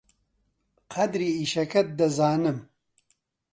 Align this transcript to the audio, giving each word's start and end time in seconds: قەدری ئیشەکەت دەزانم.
قەدری 0.93 1.29
ئیشەکەت 1.39 1.87
دەزانم. 1.99 2.57